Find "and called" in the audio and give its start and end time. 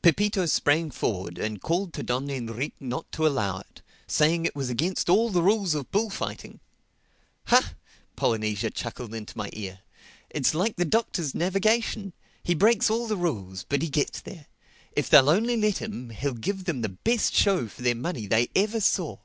1.36-1.92